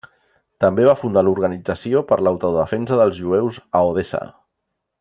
[0.63, 4.25] També va fundar l'Organització per l'autodefensa dels jueus a Odessa.